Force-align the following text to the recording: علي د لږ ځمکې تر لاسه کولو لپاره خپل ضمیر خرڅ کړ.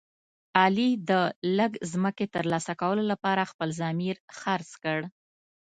علي 0.61 0.89
د 1.09 1.11
لږ 1.57 1.71
ځمکې 1.91 2.25
تر 2.35 2.43
لاسه 2.51 2.73
کولو 2.81 3.03
لپاره 3.11 3.49
خپل 3.51 3.69
ضمیر 3.81 4.15
خرڅ 4.39 4.69
کړ. 4.83 4.99